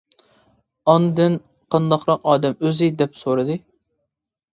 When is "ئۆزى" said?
2.65-2.89